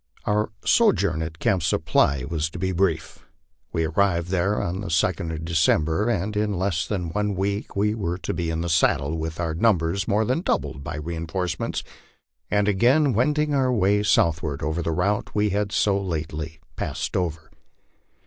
Our 0.25 0.49
sojourn 0.65 1.21
at 1.21 1.37
Camp 1.37 1.61
Supply 1.61 2.23
was 2.27 2.49
to 2.49 2.57
be 2.57 2.71
brief. 2.71 3.23
We 3.71 3.83
arrived 3.83 4.29
there 4.31 4.59
on 4.59 4.81
the 4.81 4.87
2d 4.87 5.31
of 5.31 5.45
December, 5.45 6.09
and 6.09 6.35
in 6.35 6.57
less 6.57 6.87
than 6.87 7.09
one 7.11 7.35
week 7.35 7.75
we 7.75 7.93
were 7.93 8.17
to 8.17 8.33
be 8.33 8.49
in 8.49 8.61
the 8.61 8.67
saddle 8.67 9.15
with 9.15 9.39
our 9.39 9.53
numbers 9.53 10.07
more 10.07 10.25
than 10.25 10.41
doubled 10.41 10.83
by 10.83 10.95
reinforcements, 10.95 11.83
and 12.49 12.67
again 12.67 13.13
wending 13.13 13.53
our 13.53 13.71
way 13.71 14.01
southward 14.01 14.63
over 14.63 14.81
the 14.81 14.91
route 14.91 15.35
we 15.35 15.51
had 15.51 15.71
so 15.71 16.01
lately 16.01 16.59
passed 16.75 17.15
over. 17.15 17.51